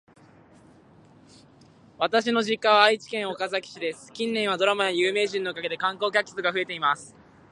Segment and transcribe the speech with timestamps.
[1.99, 4.11] 私の実家は愛知県岡崎市です。
[4.11, 7.15] 近年はドラマや有名人のおかげで観光客数が増えています。